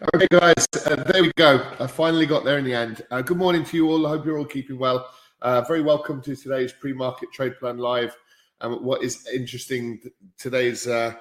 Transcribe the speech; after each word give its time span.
Okay, 0.00 0.28
guys, 0.30 0.64
uh, 0.86 0.94
there 0.94 1.22
we 1.22 1.32
go. 1.36 1.60
I 1.80 1.88
finally 1.88 2.24
got 2.24 2.44
there 2.44 2.58
in 2.58 2.64
the 2.64 2.72
end. 2.72 3.02
Uh, 3.10 3.20
good 3.20 3.36
morning 3.36 3.64
to 3.64 3.76
you 3.76 3.90
all. 3.90 4.06
I 4.06 4.10
hope 4.10 4.24
you're 4.24 4.38
all 4.38 4.44
keeping 4.44 4.78
well. 4.78 5.10
Uh, 5.42 5.62
very 5.62 5.82
welcome 5.82 6.22
to 6.22 6.36
today's 6.36 6.72
pre-market 6.72 7.32
trade 7.32 7.58
plan 7.58 7.78
live. 7.78 8.16
Um, 8.60 8.84
what 8.84 9.02
is 9.02 9.26
interesting 9.26 10.00
today's 10.38 10.86
uh, 10.86 11.14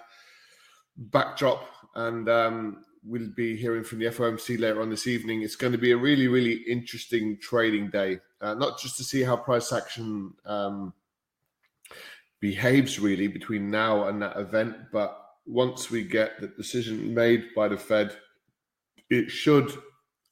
backdrop, 0.96 1.68
and 1.96 2.30
um, 2.30 2.84
we'll 3.04 3.32
be 3.36 3.58
hearing 3.58 3.84
from 3.84 3.98
the 3.98 4.06
FOMC 4.06 4.60
later 4.60 4.84
on 4.84 4.92
this 4.92 5.08
evening. 5.08 5.42
It's 5.42 5.56
going 5.56 5.74
to 5.74 5.80
be 5.80 5.94
a 5.94 5.98
really, 5.98 6.28
really 6.28 6.58
interesting 6.68 7.40
trading 7.42 7.90
day. 7.90 8.20
Uh, 8.42 8.54
not 8.54 8.80
just 8.80 8.96
to 8.98 9.04
see 9.04 9.24
how 9.24 9.38
price 9.38 9.74
action 9.74 10.36
um, 10.46 10.94
behaves 12.42 13.00
really 13.00 13.28
between 13.28 13.72
now 13.72 14.08
and 14.08 14.22
that 14.22 14.38
event, 14.38 14.76
but 14.92 15.20
once 15.48 15.90
we 15.90 16.04
get 16.04 16.40
the 16.40 16.48
decision 16.50 17.12
made 17.12 17.56
by 17.56 17.68
the 17.68 17.78
Fed 17.78 18.16
it 19.10 19.30
should 19.30 19.72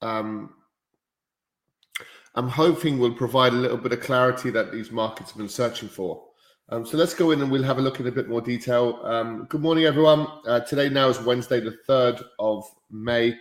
um, 0.01 0.53
I'm 2.35 2.49
hoping 2.49 2.99
will 2.99 3.13
provide 3.13 3.53
a 3.53 3.57
little 3.57 3.77
bit 3.77 3.93
of 3.93 4.01
clarity 4.01 4.49
that 4.51 4.71
these 4.71 4.91
markets 4.91 5.31
have 5.31 5.37
been 5.37 5.47
searching 5.47 5.87
for. 5.87 6.21
Um, 6.67 6.85
so 6.85 6.97
let's 6.97 7.13
go 7.13 7.31
in 7.31 7.41
and 7.41 7.49
we'll 7.49 7.63
have 7.63 7.77
a 7.77 7.81
look 7.81 7.99
in 7.99 8.07
a 8.07 8.11
bit 8.11 8.27
more 8.27 8.41
detail. 8.41 8.99
Um, 9.03 9.45
good 9.49 9.61
morning, 9.61 9.85
everyone. 9.85 10.27
Uh, 10.45 10.59
today 10.59 10.89
now 10.89 11.07
is 11.07 11.19
Wednesday, 11.21 11.61
the 11.61 11.77
3rd 11.87 12.23
of 12.39 12.65
May. 12.91 13.37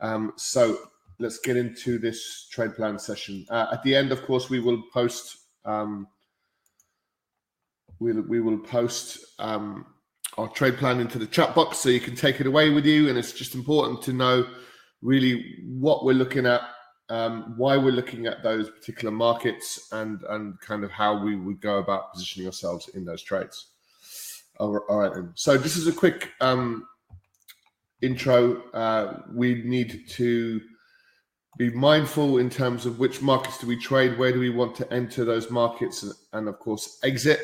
Um, 0.00 0.32
so 0.36 0.78
let's 1.18 1.38
get 1.38 1.58
into 1.58 1.98
this 1.98 2.48
trade 2.50 2.76
plan 2.76 2.98
session. 2.98 3.44
Uh, 3.50 3.66
at 3.72 3.82
the 3.82 3.94
end, 3.94 4.10
of 4.10 4.22
course, 4.22 4.48
we 4.48 4.60
will 4.60 4.82
post. 4.90 5.36
Um, 5.66 6.06
we'll, 7.98 8.22
we 8.22 8.40
will 8.40 8.58
post 8.58 9.18
um, 9.38 9.84
our 10.38 10.48
trade 10.48 10.76
plan 10.76 11.00
into 11.00 11.18
the 11.18 11.26
chat 11.26 11.54
box 11.54 11.78
so 11.78 11.88
you 11.88 12.00
can 12.00 12.14
take 12.14 12.40
it 12.40 12.46
away 12.46 12.70
with 12.70 12.86
you. 12.86 13.08
And 13.08 13.18
it's 13.18 13.32
just 13.32 13.54
important 13.54 14.02
to 14.02 14.12
know 14.12 14.46
really 15.02 15.56
what 15.64 16.04
we're 16.04 16.12
looking 16.12 16.46
at, 16.46 16.62
um, 17.08 17.54
why 17.56 17.76
we're 17.76 17.92
looking 17.92 18.26
at 18.26 18.42
those 18.42 18.70
particular 18.70 19.10
markets, 19.12 19.88
and 19.92 20.22
and 20.28 20.60
kind 20.60 20.84
of 20.84 20.90
how 20.90 21.22
we 21.22 21.36
would 21.36 21.60
go 21.60 21.78
about 21.78 22.12
positioning 22.12 22.46
ourselves 22.46 22.88
in 22.94 23.04
those 23.04 23.22
trades. 23.22 23.68
All 24.58 24.78
right, 24.90 25.12
then. 25.14 25.32
So 25.34 25.56
this 25.56 25.76
is 25.76 25.86
a 25.86 25.92
quick 25.92 26.32
um, 26.40 26.86
intro. 28.02 28.62
Uh, 28.72 29.22
we 29.32 29.62
need 29.62 30.06
to 30.10 30.60
be 31.58 31.70
mindful 31.70 32.38
in 32.38 32.48
terms 32.48 32.86
of 32.86 32.98
which 32.98 33.22
markets 33.22 33.58
do 33.58 33.66
we 33.66 33.76
trade, 33.76 34.18
where 34.18 34.32
do 34.32 34.38
we 34.38 34.50
want 34.50 34.76
to 34.76 34.92
enter 34.92 35.24
those 35.24 35.50
markets, 35.50 36.04
and 36.32 36.48
of 36.48 36.58
course 36.58 36.98
exit, 37.02 37.40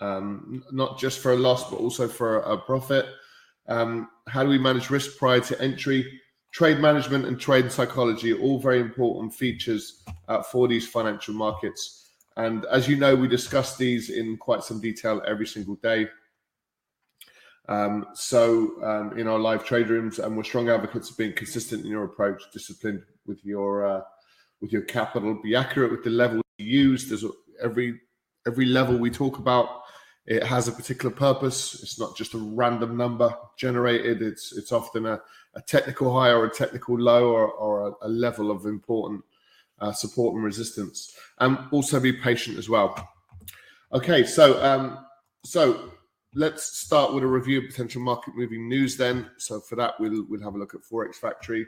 um, 0.00 0.64
not 0.72 0.98
just 0.98 1.20
for 1.20 1.32
a 1.32 1.36
loss 1.36 1.70
but 1.70 1.76
also 1.76 2.08
for 2.08 2.38
a, 2.38 2.56
profit. 2.56 3.06
Um, 3.68 4.08
how 4.28 4.42
do 4.42 4.48
we 4.48 4.58
manage 4.58 4.90
risk 4.90 5.18
prior 5.18 5.40
to 5.40 5.60
entry? 5.60 6.20
trade 6.56 6.78
management 6.78 7.26
and 7.26 7.38
trade 7.38 7.70
psychology 7.70 8.32
are 8.32 8.40
all 8.40 8.58
very 8.58 8.80
important 8.80 9.34
features 9.34 10.02
uh, 10.28 10.42
for 10.42 10.66
these 10.66 10.88
financial 10.88 11.34
markets. 11.34 12.12
And 12.38 12.64
as 12.72 12.88
you 12.88 12.96
know, 12.96 13.14
we 13.14 13.28
discuss 13.28 13.76
these 13.76 14.08
in 14.08 14.38
quite 14.38 14.64
some 14.64 14.80
detail 14.80 15.20
every 15.26 15.46
single 15.46 15.74
day. 15.76 16.08
Um, 17.68 18.06
so 18.14 18.82
um, 18.82 19.18
in 19.18 19.28
our 19.28 19.38
live 19.38 19.66
trade 19.66 19.90
rooms, 19.90 20.18
and 20.18 20.34
we're 20.34 20.44
strong 20.44 20.70
advocates 20.70 21.10
of 21.10 21.18
being 21.18 21.34
consistent 21.34 21.84
in 21.84 21.90
your 21.90 22.04
approach, 22.04 22.42
disciplined 22.54 23.02
with 23.26 23.44
your 23.44 23.86
uh, 23.86 24.00
with 24.62 24.72
your 24.72 24.82
capital, 24.82 25.38
be 25.42 25.54
accurate 25.54 25.90
with 25.90 26.04
the 26.04 26.10
level 26.10 26.40
you 26.56 26.66
use. 26.66 27.06
There's 27.06 27.24
every 27.62 28.00
every 28.46 28.64
level 28.64 28.96
we 28.96 29.10
talk 29.10 29.38
about 29.38 29.82
it 30.26 30.42
has 30.42 30.66
a 30.66 30.72
particular 30.72 31.14
purpose. 31.14 31.80
It's 31.82 31.98
not 31.98 32.16
just 32.16 32.34
a 32.34 32.38
random 32.38 32.96
number 32.96 33.36
generated. 33.56 34.22
It's 34.22 34.56
it's 34.56 34.72
often 34.72 35.06
a, 35.06 35.20
a 35.54 35.62
technical 35.62 36.12
high 36.12 36.30
or 36.30 36.44
a 36.44 36.50
technical 36.50 36.98
low 36.98 37.30
or, 37.30 37.48
or 37.52 37.88
a, 37.88 38.06
a 38.06 38.08
level 38.08 38.50
of 38.50 38.66
important 38.66 39.24
uh, 39.80 39.92
support 39.92 40.34
and 40.34 40.44
resistance. 40.44 41.16
And 41.38 41.58
also 41.70 42.00
be 42.00 42.12
patient 42.12 42.58
as 42.58 42.68
well. 42.68 43.08
Okay, 43.92 44.24
so 44.24 44.62
um, 44.64 45.06
so 45.44 45.92
let's 46.34 46.64
start 46.64 47.14
with 47.14 47.22
a 47.22 47.26
review 47.26 47.60
of 47.60 47.66
potential 47.66 48.02
market 48.02 48.34
moving 48.34 48.68
news. 48.68 48.96
Then, 48.96 49.30
so 49.38 49.60
for 49.60 49.76
that 49.76 49.94
we'll 50.00 50.24
we'll 50.28 50.42
have 50.42 50.56
a 50.56 50.58
look 50.58 50.74
at 50.74 50.80
Forex 50.82 51.14
Factory. 51.16 51.64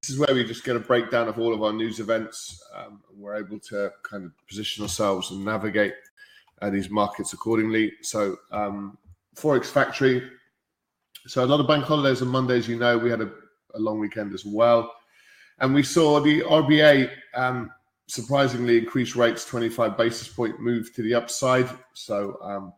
This 0.00 0.10
is 0.10 0.18
where 0.18 0.34
we 0.34 0.44
just 0.44 0.64
get 0.64 0.76
a 0.76 0.80
breakdown 0.80 1.28
of 1.28 1.38
all 1.38 1.52
of 1.52 1.62
our 1.62 1.72
news 1.72 2.00
events. 2.00 2.62
Um, 2.74 3.02
we're 3.14 3.36
able 3.36 3.58
to 3.60 3.92
kind 4.02 4.24
of 4.24 4.32
position 4.46 4.82
ourselves 4.82 5.30
and 5.30 5.44
navigate 5.44 5.94
uh, 6.62 6.70
these 6.70 6.90
markets 6.90 7.32
accordingly. 7.32 7.92
So 8.02 8.36
um, 8.52 8.98
Forex 9.36 9.66
Factory. 9.66 10.22
So 11.26 11.44
a 11.44 11.46
lot 11.46 11.60
of 11.60 11.66
bank 11.66 11.84
holidays 11.84 12.22
on 12.22 12.28
Mondays. 12.28 12.68
You 12.68 12.76
know, 12.78 12.96
we 12.96 13.10
had 13.10 13.20
a, 13.20 13.30
a 13.74 13.78
long 13.78 13.98
weekend 13.98 14.32
as 14.32 14.44
well, 14.44 14.92
and 15.58 15.74
we 15.74 15.82
saw 15.82 16.20
the 16.20 16.42
RBA 16.42 17.10
um, 17.34 17.70
surprisingly 18.08 18.78
increase 18.78 19.16
rates 19.16 19.44
25 19.44 19.96
basis 19.96 20.28
point 20.28 20.60
move 20.60 20.94
to 20.94 21.02
the 21.02 21.14
upside. 21.14 21.68
So 21.94 22.38
um, 22.42 22.72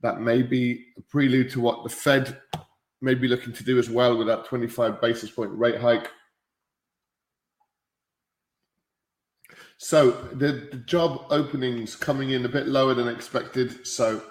that 0.00 0.20
may 0.20 0.42
be 0.42 0.86
a 0.96 1.02
prelude 1.02 1.50
to 1.50 1.60
what 1.60 1.82
the 1.82 1.90
Fed 1.90 2.38
may 3.00 3.14
be 3.14 3.28
looking 3.28 3.52
to 3.52 3.64
do 3.64 3.78
as 3.78 3.90
well 3.90 4.16
with 4.16 4.26
that 4.26 4.46
25 4.46 5.00
basis 5.00 5.30
point 5.30 5.50
rate 5.52 5.80
hike. 5.80 6.10
So 9.78 10.12
the, 10.32 10.68
the 10.70 10.82
job 10.86 11.26
openings 11.30 11.96
coming 11.96 12.30
in 12.30 12.44
a 12.44 12.48
bit 12.48 12.68
lower 12.68 12.94
than 12.94 13.08
expected. 13.08 13.86
So 13.86 14.22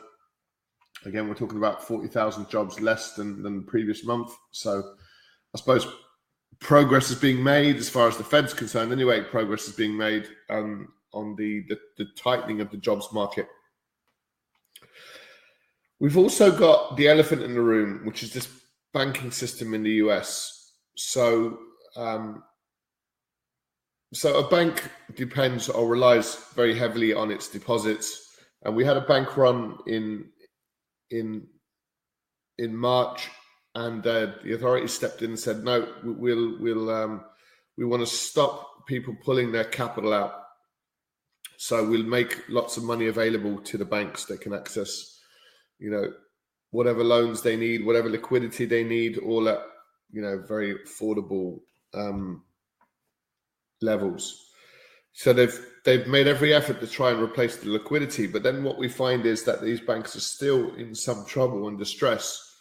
again, 1.06 1.28
we're 1.28 1.36
talking 1.36 1.57
about 1.57 1.84
40,000 1.84 2.50
jobs 2.50 2.80
less 2.80 3.13
than, 3.13 3.44
than 3.44 3.57
the 3.57 3.63
previous 3.63 4.06
month. 4.06 4.31
So 4.51 4.94
I 5.54 5.57
suppose 5.57 5.88
progress 6.60 7.10
is 7.10 7.19
being 7.19 7.44
made 7.44 7.75
as 7.75 7.90
far 7.90 8.07
as 8.07 8.18
the 8.18 8.24
Fed's 8.24 8.54
concerned. 8.54 8.92
Anyway, 8.92 9.22
progress 9.22 9.68
is 9.68 9.75
being 9.75 9.95
made 9.95 10.28
um, 10.50 10.88
on 11.13 11.36
the, 11.36 11.63
the, 11.68 11.78
the 11.98 12.06
tightening 12.18 12.62
of 12.62 12.72
the 12.72 12.78
jobs 12.78 13.12
market. 13.12 13.48
We've 16.00 16.18
also 16.18 16.51
got 16.51 16.98
the 16.98 17.07
elephant 17.07 17.44
in 17.44 17.54
the 17.54 17.62
room, 17.62 18.06
which 18.06 18.24
is 18.24 18.34
this 18.34 18.48
banking 18.94 19.31
system 19.31 19.74
in 19.74 19.84
the 19.84 19.92
US. 19.92 20.72
So 20.95 21.60
um, 21.95 22.44
so 24.13 24.38
a 24.38 24.48
bank 24.48 24.89
depends 25.15 25.69
or 25.69 25.88
relies 25.88 26.36
very 26.56 26.77
heavily 26.77 27.13
on 27.13 27.31
its 27.31 27.50
deposits, 27.50 28.38
and 28.63 28.75
we 28.75 28.86
had 28.86 28.98
a 28.98 29.01
bank 29.01 29.36
run 29.38 29.77
in 29.88 30.30
in 31.10 31.48
in 32.57 32.75
March, 32.75 33.30
and 33.75 34.06
uh, 34.06 34.33
the 34.44 34.54
authorities 34.54 34.94
stepped 34.94 35.21
in 35.21 35.31
and 35.31 35.39
said, 35.39 35.63
"No, 35.63 35.88
we'll 36.04 36.60
we'll 36.60 36.92
um, 36.92 37.25
we 37.77 37.86
want 37.86 38.01
to 38.01 38.07
stop 38.07 38.86
people 38.88 39.15
pulling 39.24 39.51
their 39.51 39.65
capital 39.65 40.13
out. 40.13 40.33
So 41.57 41.88
we'll 41.88 42.04
make 42.04 42.44
lots 42.50 42.77
of 42.77 42.83
money 42.83 43.07
available 43.07 43.59
to 43.62 43.77
the 43.77 43.86
banks 43.86 44.25
that 44.25 44.42
can 44.42 44.54
access, 44.54 45.19
you 45.80 45.89
know, 45.89 46.12
whatever 46.71 47.04
loans 47.04 47.42
they 47.42 47.56
need, 47.56 47.86
whatever 47.86 48.09
liquidity 48.09 48.66
they 48.66 48.83
need, 48.83 49.18
all 49.18 49.50
at 49.50 49.62
you 50.12 50.21
know 50.21 50.44
very 50.48 50.75
affordable." 50.75 51.62
Um, 51.95 52.44
levels. 53.83 54.44
So 55.13 55.31
they've 55.31 55.59
they've 55.85 56.07
made 56.07 56.27
every 56.27 56.53
effort 56.53 56.80
to 56.80 56.88
try 56.88 57.12
and 57.12 57.21
replace 57.21 57.57
the 57.57 57.69
liquidity, 57.69 58.25
but 58.25 58.41
then 58.41 58.63
what 58.63 58.80
we 58.80 58.89
find 58.89 59.25
is 59.25 59.44
that 59.44 59.62
these 59.62 59.80
banks 59.80 60.15
are 60.15 60.21
still 60.21 60.74
in 60.75 60.95
some 60.95 61.25
trouble 61.25 61.68
and 61.68 61.77
distress, 61.77 62.57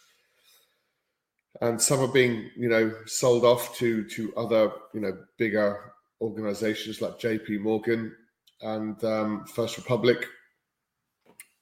and 1.61 1.81
some 1.81 1.99
are 1.99 2.13
being 2.13 2.51
you 2.55 2.69
know 2.69 2.93
sold 3.05 3.43
off 3.43 3.75
to 3.77 4.03
to 4.09 4.33
other 4.35 4.71
you 4.93 5.01
know 5.01 5.17
bigger 5.37 5.93
organizations 6.21 7.01
like 7.01 7.19
J.P. 7.19 7.57
Morgan, 7.57 8.15
and 8.61 9.03
um, 9.03 9.45
First 9.45 9.77
Republic. 9.77 10.27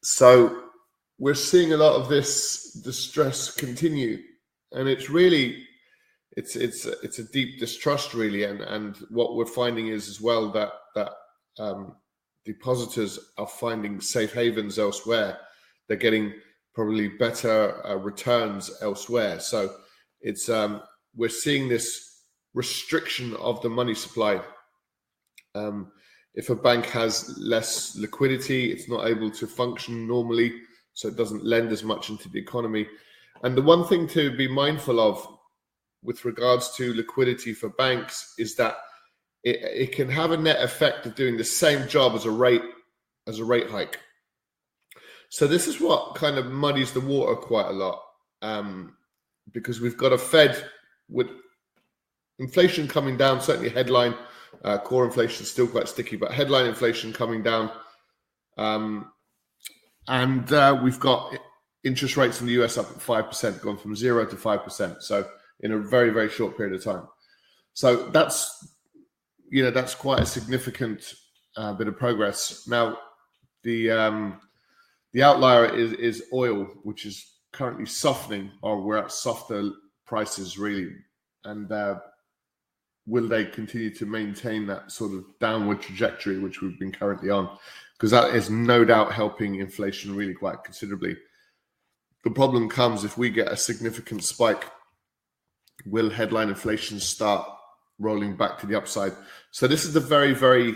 So 0.03 0.63
we're 1.19 1.35
seeing 1.35 1.71
a 1.71 1.77
lot 1.77 1.95
of 2.01 2.09
this 2.09 2.73
distress 2.83 3.49
continue, 3.55 4.17
and 4.73 4.89
it's 4.89 5.09
really 5.09 5.63
it's 6.37 6.55
it's 6.55 6.85
it's 6.85 7.19
a 7.19 7.31
deep 7.31 7.59
distrust 7.59 8.13
really, 8.13 8.43
and 8.43 8.61
and 8.61 8.97
what 9.09 9.35
we're 9.35 9.45
finding 9.45 9.87
is 9.87 10.07
as 10.07 10.21
well 10.21 10.51
that 10.51 10.71
that 10.95 11.11
um, 11.59 11.95
depositors 12.45 13.19
are 13.37 13.47
finding 13.47 13.99
safe 13.99 14.33
havens 14.33 14.79
elsewhere. 14.79 15.37
They're 15.87 15.97
getting 15.97 16.33
probably 16.73 17.09
better 17.09 17.85
uh, 17.85 17.95
returns 17.95 18.71
elsewhere. 18.81 19.39
So 19.39 19.75
it's 20.21 20.47
um, 20.49 20.81
we're 21.15 21.29
seeing 21.29 21.67
this 21.67 22.23
restriction 22.53 23.35
of 23.37 23.61
the 23.61 23.69
money 23.69 23.93
supply. 23.93 24.41
Um, 25.53 25.91
if 26.33 26.49
a 26.49 26.55
bank 26.55 26.85
has 26.87 27.37
less 27.37 27.97
liquidity, 27.97 28.71
it's 28.71 28.87
not 28.87 29.07
able 29.07 29.29
to 29.31 29.47
function 29.47 30.07
normally, 30.07 30.53
so 30.93 31.09
it 31.09 31.17
doesn't 31.17 31.43
lend 31.43 31.73
as 31.73 31.83
much 31.83 32.09
into 32.09 32.29
the 32.29 32.39
economy. 32.39 32.87
And 33.43 33.57
the 33.57 33.61
one 33.61 33.85
thing 33.85 34.07
to 34.09 34.35
be 34.37 34.47
mindful 34.47 35.01
of 35.01 35.27
with 36.03 36.25
regards 36.25 36.75
to 36.75 36.93
liquidity 36.93 37.53
for 37.53 37.69
banks 37.69 38.33
is 38.37 38.55
that 38.55 38.77
it, 39.43 39.57
it 39.61 39.91
can 39.91 40.09
have 40.09 40.31
a 40.31 40.37
net 40.37 40.61
effect 40.61 41.05
of 41.05 41.15
doing 41.15 41.37
the 41.37 41.43
same 41.43 41.87
job 41.87 42.13
as 42.13 42.25
a 42.25 42.31
rate 42.31 42.63
as 43.27 43.39
a 43.39 43.45
rate 43.45 43.69
hike. 43.69 43.99
So 45.29 45.47
this 45.47 45.67
is 45.67 45.79
what 45.79 46.15
kind 46.15 46.37
of 46.37 46.47
muddies 46.47 46.91
the 46.91 46.99
water 46.99 47.35
quite 47.35 47.67
a 47.67 47.71
lot, 47.71 48.01
um, 48.41 48.97
because 49.53 49.79
we've 49.79 49.97
got 49.97 50.11
a 50.11 50.17
Fed 50.17 50.65
with 51.07 51.27
inflation 52.39 52.87
coming 52.87 53.15
down. 53.15 53.39
Certainly, 53.39 53.69
headline 53.69 54.15
uh, 54.63 54.79
core 54.79 55.05
inflation 55.05 55.43
is 55.43 55.51
still 55.51 55.67
quite 55.67 55.87
sticky, 55.87 56.17
but 56.17 56.31
headline 56.31 56.65
inflation 56.65 57.13
coming 57.13 57.43
down, 57.43 57.71
um, 58.57 59.11
and 60.07 60.51
uh, 60.51 60.77
we've 60.83 60.99
got 60.99 61.33
interest 61.83 62.17
rates 62.17 62.41
in 62.41 62.47
the 62.47 62.61
US 62.63 62.77
up 62.77 62.89
at 62.91 63.01
five 63.01 63.27
percent, 63.27 63.61
gone 63.61 63.77
from 63.77 63.95
zero 63.95 64.25
to 64.25 64.35
five 64.35 64.63
percent. 64.63 65.01
So 65.01 65.25
in 65.61 65.71
a 65.71 65.77
very 65.77 66.09
very 66.09 66.29
short 66.29 66.57
period 66.57 66.75
of 66.75 66.83
time. 66.83 67.07
So 67.73 68.09
that's 68.09 68.75
you 69.49 69.63
know 69.63 69.71
that's 69.71 69.95
quite 69.95 70.19
a 70.19 70.25
significant 70.25 71.13
uh, 71.57 71.73
bit 71.73 71.87
of 71.87 71.97
progress. 71.97 72.67
Now 72.67 72.97
the 73.63 73.91
um, 73.91 74.41
the 75.13 75.23
outlier 75.23 75.65
is, 75.65 75.93
is 75.93 76.23
oil, 76.33 76.65
which 76.83 77.05
is 77.05 77.33
currently 77.51 77.85
softening, 77.85 78.51
or 78.61 78.81
we're 78.81 78.97
at 78.97 79.11
softer 79.11 79.69
prices 80.05 80.57
really. 80.57 80.89
And 81.43 81.71
uh, 81.71 81.99
will 83.07 83.27
they 83.27 83.45
continue 83.45 83.89
to 83.95 84.05
maintain 84.05 84.65
that 84.67 84.91
sort 84.91 85.13
of 85.13 85.25
downward 85.39 85.81
trajectory 85.81 86.39
which 86.39 86.61
we've 86.61 86.79
been 86.79 86.91
currently 86.91 87.29
on? 87.29 87.57
Because 87.93 88.11
that 88.11 88.35
is 88.35 88.49
no 88.49 88.85
doubt 88.85 89.11
helping 89.11 89.55
inflation 89.55 90.15
really 90.15 90.33
quite 90.33 90.63
considerably. 90.63 91.17
The 92.23 92.31
problem 92.31 92.69
comes 92.69 93.03
if 93.03 93.17
we 93.17 93.29
get 93.29 93.51
a 93.51 93.57
significant 93.57 94.23
spike. 94.23 94.65
Will 95.85 96.09
headline 96.09 96.49
inflation 96.49 96.99
start 96.99 97.47
rolling 97.99 98.35
back 98.35 98.59
to 98.59 98.67
the 98.67 98.75
upside? 98.75 99.13
So 99.51 99.67
this 99.67 99.85
is 99.85 99.93
the 99.93 99.99
very, 99.99 100.33
very 100.33 100.75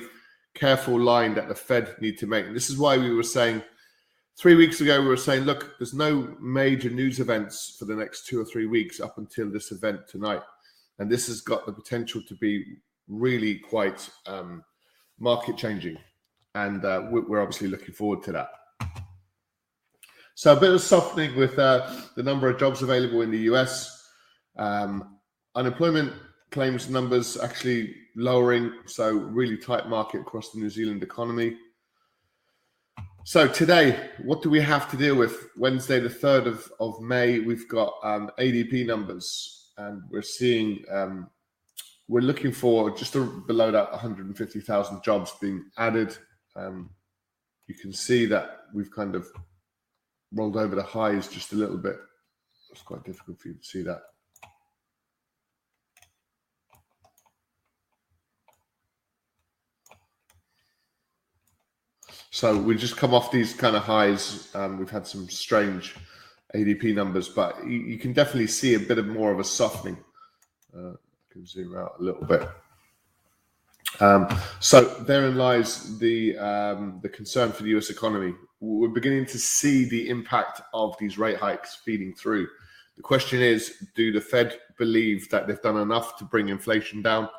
careful 0.54 1.00
line 1.00 1.36
that 1.36 1.48
the 1.48 1.56
Fed 1.56 1.96
need 2.00 2.18
to 2.20 2.28
make. 2.28 2.46
And 2.46 2.56
this 2.56 2.70
is 2.70 2.78
why 2.78 2.98
we 2.98 3.14
were 3.14 3.24
saying 3.24 3.62
three 4.38 4.56
weeks 4.56 4.82
ago 4.82 5.02
we 5.02 5.08
were 5.08 5.18
saying, 5.18 5.44
look, 5.44 5.76
there's 5.80 5.94
no 5.94 6.36
major 6.42 6.90
news 6.90 7.20
events 7.20 7.76
for 7.78 7.86
the 7.86 7.96
next 7.96 8.28
two 8.28 8.40
or 8.40 8.46
three 8.46 8.66
weeks 8.66 9.00
up 9.00 9.18
until 9.18 9.50
this 9.50 9.72
event 9.72 10.08
tonight, 10.08 10.42
and 11.00 11.10
this 11.10 11.28
has 11.28 11.42
got 11.42 11.66
the 11.66 11.74
potential 11.74 12.22
to 12.28 12.36
be 12.36 12.64
really 13.08 13.60
quite 13.60 14.10
um, 14.26 14.64
market 15.20 15.58
changing, 15.58 15.98
and 16.56 16.84
uh, 16.84 17.08
we're 17.10 17.42
obviously 17.42 17.68
looking 17.68 17.94
forward 17.94 18.24
to 18.24 18.32
that. 18.32 18.50
So 20.36 20.56
a 20.56 20.60
bit 20.60 20.72
of 20.72 20.82
softening 20.82 21.36
with 21.38 21.58
uh, 21.58 21.90
the 22.16 22.24
number 22.24 22.50
of 22.50 22.60
jobs 22.60 22.82
available 22.82 23.22
in 23.22 23.32
the 23.32 23.40
US. 23.52 23.95
Um, 24.58 25.18
unemployment 25.56 26.14
claims 26.52 26.90
numbers 26.90 27.38
actually 27.38 27.96
lowering, 28.16 28.72
so 28.86 29.12
really 29.12 29.58
tight 29.58 29.90
market 29.90 30.22
across 30.22 30.52
the 30.52 30.60
New 30.60 30.70
Zealand 30.70 31.04
economy. 31.04 31.58
So 33.24 33.48
today, 33.48 34.12
what 34.24 34.44
do 34.44 34.50
we 34.50 34.62
have 34.62 34.90
to 34.92 34.98
deal 34.98 35.16
with? 35.16 35.50
Wednesday, 35.58 36.00
the 36.00 36.10
3rd 36.10 36.46
of, 36.46 36.72
of 36.80 37.02
May, 37.02 37.40
we've 37.40 37.68
got 37.68 37.96
um, 38.04 38.30
ADP 38.38 38.86
numbers, 38.86 39.72
and 39.78 40.04
we're 40.12 40.22
seeing, 40.22 40.84
um, 40.92 41.28
we're 42.08 42.22
looking 42.22 42.52
for 42.52 42.92
just 42.92 43.14
below 43.48 43.72
that 43.72 43.92
150,000 43.92 45.04
jobs 45.04 45.34
being 45.42 45.66
added. 45.78 46.16
Um, 46.56 46.92
you 47.68 47.74
can 47.74 47.92
see 47.92 48.28
that 48.28 48.60
we've 48.74 48.92
kind 48.92 49.16
of 49.16 49.28
rolled 50.32 50.56
over 50.56 50.76
the 50.76 50.84
highs 50.84 51.28
just 51.28 51.52
a 51.52 51.56
little 51.56 51.78
bit. 51.78 51.98
It's 52.72 52.84
quite 52.84 53.04
difficult 53.04 53.40
for 53.40 53.48
you 53.48 53.56
to 53.56 53.64
see 53.64 53.82
that. 53.82 54.02
So 62.36 62.58
we 62.58 62.76
just 62.76 62.98
come 62.98 63.14
off 63.14 63.32
these 63.32 63.54
kind 63.54 63.78
of 63.78 63.84
highs. 63.84 64.54
Um, 64.54 64.78
we've 64.78 64.90
had 64.90 65.08
some 65.08 65.30
strange 65.30 65.96
ADP 66.54 66.94
numbers, 66.94 67.30
but 67.30 67.66
you, 67.66 67.80
you, 67.80 67.98
can 67.98 68.12
definitely 68.12 68.48
see 68.48 68.74
a 68.74 68.80
bit 68.80 68.98
of 68.98 69.08
more 69.08 69.32
of 69.32 69.40
a 69.40 69.44
softening. 69.46 69.96
Uh, 70.78 70.90
I 70.90 71.32
can 71.32 71.46
zoom 71.46 71.78
out 71.78 71.94
a 71.98 72.04
little 72.04 72.26
bit. 72.26 72.46
Um, 74.02 74.28
so 74.60 74.84
therein 74.84 75.38
lies 75.38 75.98
the 75.98 76.38
um, 76.38 77.00
the 77.02 77.08
concern 77.08 77.54
for 77.54 77.64
the 77.64 77.70
U.S. 77.70 77.90
economy. 77.90 78.34
We're 78.60 78.90
beginning 78.90 79.28
to 79.28 79.40
see 79.40 79.88
the 79.88 80.10
impact 80.10 80.60
of 80.74 80.94
these 81.00 81.18
rate 81.18 81.38
hikes 81.38 81.78
feeding 81.86 82.14
through. 82.16 82.50
The 82.98 83.02
question 83.02 83.42
is, 83.42 83.82
do 83.96 84.12
the 84.12 84.20
Fed 84.20 84.60
believe 84.78 85.30
that 85.30 85.48
they've 85.48 85.62
done 85.62 85.78
enough 85.78 86.18
to 86.18 86.26
bring 86.26 86.50
inflation 86.50 87.02
down, 87.02 87.30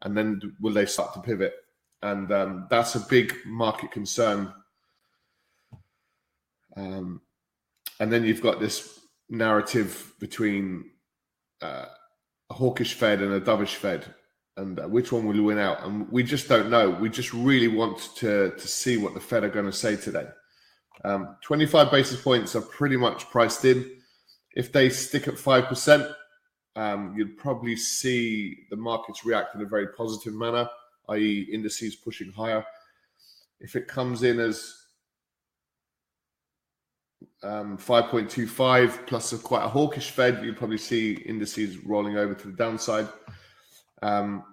and 0.00 0.16
then 0.16 0.40
will 0.58 0.72
they 0.72 0.86
start 0.86 1.12
to 1.12 1.20
pivot? 1.20 1.52
And 2.02 2.30
um, 2.32 2.66
that's 2.70 2.94
a 2.94 3.00
big 3.00 3.34
market 3.44 3.90
concern. 3.90 4.52
Um, 6.76 7.20
and 8.00 8.12
then 8.12 8.24
you've 8.24 8.42
got 8.42 8.60
this 8.60 9.00
narrative 9.28 10.12
between 10.20 10.90
uh, 11.60 11.86
a 12.50 12.54
hawkish 12.54 12.94
Fed 12.94 13.20
and 13.20 13.32
a 13.32 13.40
dovish 13.40 13.74
Fed, 13.74 14.04
and 14.56 14.78
uh, 14.78 14.86
which 14.86 15.10
one 15.10 15.26
will 15.26 15.42
win 15.42 15.58
out? 15.58 15.84
And 15.84 16.08
we 16.10 16.22
just 16.22 16.48
don't 16.48 16.70
know. 16.70 16.90
We 16.90 17.08
just 17.08 17.32
really 17.34 17.68
want 17.68 17.98
to 18.16 18.52
to 18.52 18.68
see 18.68 18.96
what 18.96 19.14
the 19.14 19.20
Fed 19.20 19.44
are 19.44 19.48
going 19.48 19.66
to 19.66 19.72
say 19.72 19.96
today. 19.96 20.26
Um, 21.04 21.36
25 21.42 21.90
basis 21.90 22.20
points 22.20 22.56
are 22.56 22.60
pretty 22.60 22.96
much 22.96 23.28
priced 23.30 23.64
in. 23.64 23.88
If 24.54 24.72
they 24.72 24.90
stick 24.90 25.28
at 25.28 25.38
five 25.38 25.66
percent, 25.66 26.08
um, 26.76 27.14
you'd 27.16 27.36
probably 27.36 27.76
see 27.76 28.56
the 28.70 28.76
markets 28.76 29.24
react 29.24 29.56
in 29.56 29.62
a 29.62 29.66
very 29.66 29.88
positive 29.88 30.34
manner 30.34 30.68
i.e., 31.10 31.48
indices 31.52 31.96
pushing 31.96 32.32
higher. 32.32 32.64
If 33.60 33.76
it 33.76 33.88
comes 33.88 34.22
in 34.22 34.38
as 34.38 34.74
um, 37.42 37.78
5.25 37.78 39.06
plus 39.06 39.32
a 39.32 39.38
quite 39.38 39.64
a 39.64 39.68
hawkish 39.68 40.10
Fed, 40.10 40.44
you'll 40.44 40.54
probably 40.54 40.78
see 40.78 41.14
indices 41.26 41.84
rolling 41.84 42.16
over 42.16 42.34
to 42.34 42.46
the 42.48 42.56
downside. 42.56 43.08
Um, 44.02 44.44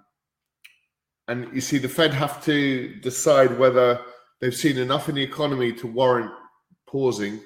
and 1.27 1.53
you 1.53 1.61
see, 1.61 1.77
the 1.77 1.89
Fed 1.89 2.13
have 2.13 2.43
to 2.45 2.95
decide 2.95 3.57
whether 3.57 4.01
they've 4.39 4.55
seen 4.55 4.77
enough 4.77 5.09
in 5.09 5.15
the 5.15 5.23
economy 5.23 5.73
to 5.73 5.87
warrant 5.87 6.31
pausing 6.87 7.41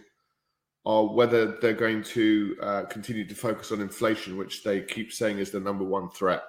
or 0.86 1.14
whether 1.14 1.58
they're 1.60 1.74
going 1.74 2.04
to 2.04 2.56
uh, 2.62 2.84
continue 2.86 3.28
to 3.28 3.36
focus 3.36 3.72
on 3.72 3.82
inflation, 3.82 4.38
which 4.38 4.64
they 4.64 4.82
keep 4.82 5.12
saying 5.12 5.40
is 5.40 5.52
the 5.52 5.60
number 5.60 5.84
one 5.84 6.10
threat. 6.10 6.42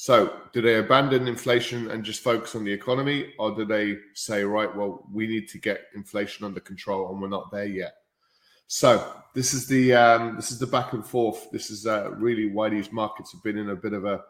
So, 0.00 0.42
do 0.52 0.62
they 0.62 0.76
abandon 0.76 1.26
inflation 1.26 1.90
and 1.90 2.04
just 2.04 2.22
focus 2.22 2.54
on 2.54 2.62
the 2.62 2.72
economy, 2.72 3.34
or 3.36 3.56
do 3.56 3.64
they 3.64 3.96
say, 4.14 4.44
right, 4.44 4.72
well, 4.72 5.04
we 5.12 5.26
need 5.26 5.48
to 5.48 5.58
get 5.58 5.86
inflation 5.92 6.46
under 6.46 6.60
control, 6.60 7.10
and 7.10 7.20
we're 7.20 7.26
not 7.26 7.50
there 7.50 7.66
yet? 7.66 7.94
So, 8.68 9.12
this 9.34 9.52
is 9.52 9.66
the 9.66 9.94
um, 9.94 10.36
this 10.36 10.52
is 10.52 10.60
the 10.60 10.68
back 10.68 10.92
and 10.92 11.04
forth. 11.04 11.50
This 11.50 11.72
is 11.72 11.84
uh, 11.84 12.12
really 12.12 12.48
why 12.48 12.68
these 12.68 12.92
markets 12.92 13.32
have 13.32 13.42
been 13.42 13.58
in 13.58 13.70
a 13.70 13.74
bit 13.74 13.92
of 13.92 14.04
a 14.04 14.22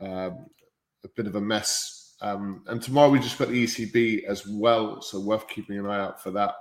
um, 0.00 0.46
a 1.04 1.08
bit 1.14 1.26
of 1.26 1.34
a 1.34 1.40
mess. 1.40 2.14
Um, 2.22 2.64
and 2.66 2.80
tomorrow 2.80 3.10
we 3.10 3.18
just 3.18 3.38
got 3.38 3.48
the 3.48 3.64
ECB 3.64 4.24
as 4.24 4.46
well, 4.46 5.02
so 5.02 5.20
worth 5.20 5.46
keeping 5.48 5.78
an 5.78 5.84
eye 5.84 6.00
out 6.00 6.22
for 6.22 6.30
that. 6.30 6.54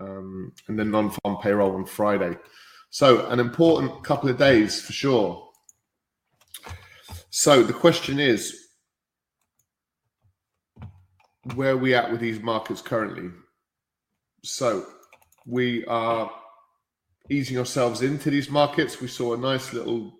Um, 0.00 0.52
and 0.68 0.78
then 0.78 0.90
non-farm 0.90 1.36
payroll 1.42 1.74
on 1.74 1.84
Friday. 1.84 2.38
So, 2.88 3.26
an 3.26 3.40
important 3.40 4.02
couple 4.04 4.30
of 4.30 4.38
days 4.38 4.80
for 4.80 4.94
sure. 4.94 5.50
So 7.36 7.64
the 7.64 7.72
question 7.72 8.20
is, 8.20 8.68
where 11.56 11.72
are 11.72 11.76
we 11.76 11.92
at 11.92 12.12
with 12.12 12.20
these 12.20 12.38
markets 12.38 12.80
currently? 12.80 13.28
So 14.44 14.86
we 15.44 15.84
are 15.86 16.30
easing 17.28 17.58
ourselves 17.58 18.02
into 18.02 18.30
these 18.30 18.50
markets. 18.50 19.00
We 19.00 19.08
saw 19.08 19.34
a 19.34 19.36
nice 19.36 19.72
little 19.72 20.12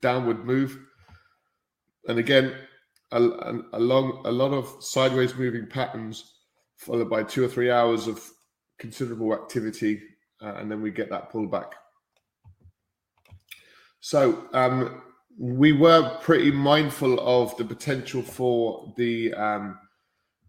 downward 0.00 0.46
move. 0.46 0.78
And 2.08 2.18
again, 2.18 2.54
a, 3.12 3.20
a, 3.74 3.78
long, 3.78 4.22
a 4.24 4.32
lot 4.32 4.54
of 4.54 4.82
sideways 4.82 5.34
moving 5.34 5.66
patterns, 5.66 6.36
followed 6.78 7.10
by 7.10 7.24
two 7.24 7.44
or 7.44 7.48
three 7.48 7.70
hours 7.70 8.06
of 8.06 8.26
considerable 8.78 9.34
activity, 9.34 10.00
uh, 10.42 10.54
and 10.54 10.70
then 10.70 10.80
we 10.80 10.90
get 10.90 11.10
that 11.10 11.30
pullback. 11.30 11.72
So 14.00 14.48
um, 14.54 15.02
we 15.38 15.72
were 15.72 16.16
pretty 16.20 16.50
mindful 16.50 17.18
of 17.20 17.56
the 17.56 17.64
potential 17.64 18.22
for 18.22 18.92
the 18.96 19.32
um, 19.34 19.78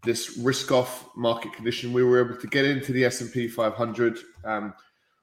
this 0.04 0.38
risk-off 0.38 1.08
market 1.16 1.52
condition. 1.52 1.92
We 1.92 2.04
were 2.04 2.24
able 2.24 2.40
to 2.40 2.46
get 2.46 2.64
into 2.64 2.92
the 2.92 3.04
S 3.04 3.20
and 3.20 3.32
P 3.32 3.48
500. 3.48 4.18
Um, 4.44 4.74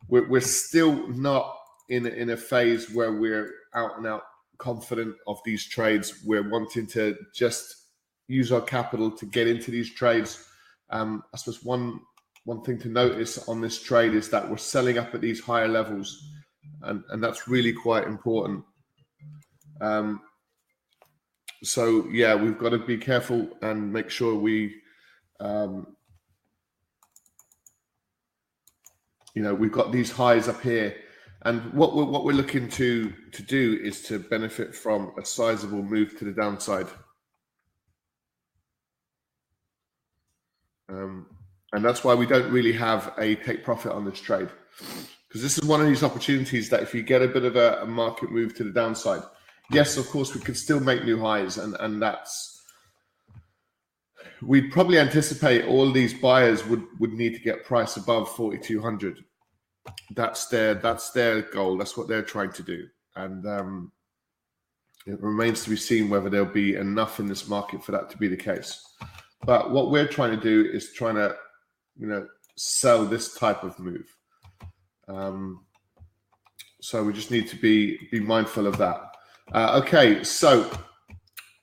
we're, 0.10 0.28
we're, 0.28 0.42
still 0.42 1.08
not 1.08 1.56
in 1.90 2.06
in 2.06 2.32
a 2.32 2.38
phase 2.38 2.92
where 2.92 3.14
we're 3.14 3.52
out 3.74 3.98
and 3.98 4.06
out 4.06 4.24
confident 4.58 5.16
of 5.28 5.40
these 5.46 5.66
trades. 5.66 6.24
We're 6.26 6.50
wanting 6.50 6.88
to 6.88 7.16
just 7.34 7.76
use 8.28 8.52
our 8.52 8.62
capital 8.62 9.12
to 9.12 9.26
get 9.26 9.48
into 9.48 9.72
these 9.72 9.94
trades. 9.94 10.46
Um, 10.90 11.24
I 11.34 11.38
suppose 11.38 11.64
one 11.64 12.02
one 12.46 12.62
thing 12.62 12.78
to 12.80 12.90
notice 12.90 13.48
on 13.48 13.62
this 13.62 13.82
trade 13.82 14.14
is 14.14 14.30
that 14.30 14.50
we're 14.50 14.58
selling 14.58 14.98
up 14.98 15.16
at 15.16 15.22
these 15.22 15.40
higher 15.40 15.70
levels, 15.70 16.28
and, 16.82 17.02
and 17.10 17.24
that's 17.24 17.48
really 17.48 17.72
quite 17.72 18.06
important. 18.06 18.66
Um, 19.82 20.22
so 21.64 22.08
yeah, 22.10 22.36
we've 22.36 22.58
got 22.58 22.70
to 22.70 22.80
be 22.80 22.98
careful 22.98 23.48
and 23.62 23.92
make 23.92 24.10
sure 24.10 24.36
we, 24.36 24.76
um, 25.40 25.96
you 29.34 29.42
know, 29.42 29.54
we've 29.54 29.72
got 29.72 29.92
these 29.92 30.12
highs 30.12 30.48
up 30.48 30.62
here, 30.62 30.96
and 31.44 31.74
what 31.74 31.96
we're, 31.96 32.06
what 32.06 32.24
we're 32.24 32.34
looking 32.34 32.70
to 32.70 33.14
to 33.32 33.42
do 33.42 33.80
is 33.82 34.02
to 34.04 34.20
benefit 34.20 34.76
from 34.76 35.14
a 35.20 35.26
sizable 35.26 35.82
move 35.82 36.18
to 36.20 36.26
the 36.26 36.32
downside. 36.32 36.88
Um, 40.90 41.28
and 41.72 41.84
that's 41.84 42.04
why 42.04 42.14
we 42.14 42.26
don't 42.26 42.52
really 42.52 42.74
have 42.74 43.14
a 43.18 43.36
take 43.36 43.64
profit 43.64 43.92
on 43.92 44.06
this 44.06 44.20
trade 44.20 44.50
because 45.28 45.42
this 45.42 45.58
is 45.58 45.66
one 45.66 45.82
of 45.82 45.88
these 45.88 46.04
opportunities 46.04 46.70
that 46.70 46.84
if 46.84 46.94
you 46.94 47.02
get 47.02 47.24
a 47.24 47.28
bit 47.28 47.44
of 47.44 47.56
a, 47.56 47.82
a, 47.82 47.86
market 47.86 48.32
move 48.32 48.54
to 48.56 48.64
the 48.64 48.70
downside 48.70 49.24
yes 49.72 49.98
of 49.98 50.08
course 50.10 50.34
we 50.34 50.42
could 50.42 50.58
still 50.58 50.80
make 50.80 51.04
new 51.04 51.20
highs 51.20 51.58
and 51.58 51.76
and 51.80 52.02
that's 52.02 52.62
we'd 54.42 54.72
probably 54.72 55.00
anticipate 55.00 55.66
all 55.66 55.92
these 55.92 56.14
buyers 56.14 56.66
would 56.66 56.84
would 57.00 57.14
need 57.14 57.34
to 57.34 57.40
get 57.40 57.66
price 57.66 57.98
above 57.98 58.34
4200 58.36 59.24
that's 60.16 60.48
their 60.48 60.76
that's 60.76 61.12
their 61.12 61.42
goal 61.42 61.78
that's 61.78 61.98
what 61.98 62.08
they're 62.08 62.22
trying 62.22 62.52
to 62.52 62.64
do 62.64 62.86
and 63.16 63.46
um 63.46 63.92
it 65.06 65.22
remains 65.22 65.64
to 65.66 65.70
be 65.70 65.76
seen 65.76 66.10
whether 66.10 66.30
there'll 66.30 66.46
be 66.46 66.76
enough 66.76 67.20
in 67.20 67.28
this 67.28 67.48
market 67.48 67.84
for 67.84 67.92
that 67.92 68.10
to 68.10 68.18
be 68.18 68.28
the 68.28 68.38
case 68.38 68.86
but 69.46 69.72
what 69.72 69.92
we're 69.92 70.08
trying 70.08 70.32
to 70.32 70.42
do 70.42 70.70
is 70.72 70.94
trying 70.94 71.16
to 71.16 71.36
you 71.98 72.08
know, 72.08 72.28
sell 72.56 73.06
this 73.06 73.34
type 73.36 73.64
of 73.64 73.78
move. 73.80 74.16
Um, 75.08 75.66
so 76.82 77.04
we 77.04 77.14
just 77.14 77.32
need 77.32 77.48
to 77.50 77.56
be 77.56 77.98
be 78.12 78.20
mindful 78.20 78.68
of 78.68 78.78
that. 78.78 79.13
Uh, 79.52 79.82
okay, 79.84 80.24
so 80.24 80.70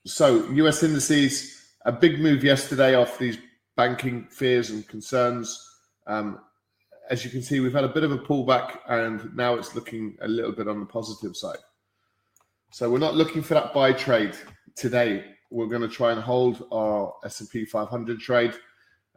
so 0.07 0.49
U.S. 0.51 0.83
indices 0.83 1.57
a 1.85 1.93
big 1.93 2.21
move 2.21 2.45
yesterday 2.45 2.95
off 2.95 3.19
these 3.19 3.39
banking 3.77 4.27
fears 4.31 4.71
and 4.71 4.87
concerns. 4.89 5.59
Um, 6.07 6.41
as 7.11 7.25
you 7.25 7.31
can 7.31 7.43
see, 7.43 7.61
we've 7.61 7.73
had 7.73 7.85
a 7.85 7.89
bit 7.89 8.05
of 8.05 8.13
a 8.13 8.19
pullback, 8.19 8.79
and 8.89 9.35
now 9.35 9.55
it's 9.55 9.75
looking 9.75 10.17
a 10.21 10.29
little 10.29 10.53
bit 10.53 10.69
on 10.69 10.81
the 10.81 10.87
positive 10.87 11.37
side. 11.37 11.59
So 12.73 12.89
we're 12.89 12.99
not 12.99 13.17
looking 13.17 13.43
for 13.43 13.55
that 13.55 13.75
buy 13.75 13.93
trade 13.93 14.37
today. 14.77 15.25
We're 15.51 15.67
going 15.67 15.83
to 15.83 15.89
try 15.89 16.13
and 16.13 16.21
hold 16.21 16.67
our 16.71 17.15
S&P 17.25 17.65
500 17.65 18.21
trade 18.21 18.55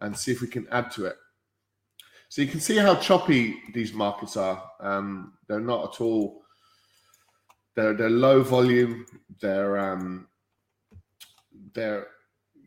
and 0.02 0.18
see 0.18 0.32
if 0.32 0.42
we 0.42 0.48
can 0.48 0.68
add 0.72 0.90
to 0.92 1.06
it. 1.06 1.16
So 2.30 2.42
you 2.42 2.48
can 2.48 2.60
see 2.60 2.78
how 2.78 2.96
choppy 2.96 3.62
these 3.76 3.94
markets 3.94 4.38
are. 4.38 4.64
Um, 4.80 5.34
they're 5.48 5.60
not 5.60 5.94
at 5.94 6.02
all. 6.02 6.43
They're 7.76 7.94
they're 7.94 8.10
low 8.10 8.44
volume. 8.44 9.06
They're 9.42 9.78
um, 9.80 10.28
they're 11.74 12.08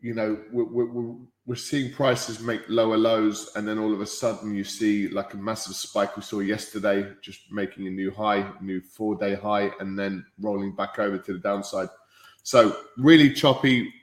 you 0.01 0.13
know 0.13 0.39
we're, 0.51 0.65
we're, 0.65 1.15
we're 1.45 1.55
seeing 1.55 1.93
prices 1.93 2.41
make 2.41 2.61
lower 2.67 2.97
lows, 2.97 3.51
and 3.55 3.67
then 3.67 3.79
all 3.79 3.93
of 3.93 4.01
a 4.01 4.05
sudden 4.05 4.53
you 4.53 4.63
see 4.63 5.07
like 5.07 5.33
a 5.33 5.37
massive 5.37 5.75
spike 5.75 6.15
we 6.17 6.23
saw 6.23 6.39
yesterday, 6.39 7.09
just 7.21 7.51
making 7.51 7.87
a 7.87 7.91
new 7.91 8.11
high, 8.11 8.51
new 8.61 8.81
four 8.81 9.15
day 9.15 9.35
high, 9.35 9.71
and 9.79 9.97
then 9.97 10.25
rolling 10.41 10.75
back 10.75 10.99
over 10.99 11.17
to 11.17 11.33
the 11.33 11.39
downside. 11.39 11.87
So 12.43 12.77
really 12.97 13.31
choppy, 13.33 13.93